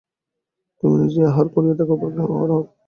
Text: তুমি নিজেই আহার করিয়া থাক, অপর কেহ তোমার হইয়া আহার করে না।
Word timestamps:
তুমি 0.83 0.95
নিজেই 1.01 1.25
আহার 1.31 1.47
করিয়া 1.53 1.75
থাক, 1.79 1.89
অপর 1.93 2.09
কেহ 2.09 2.23
তোমার 2.27 2.39
হইয়া 2.39 2.47
আহার 2.47 2.51
করে 2.51 2.63
না। 2.63 2.71